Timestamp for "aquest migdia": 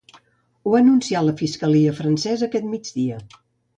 2.49-3.21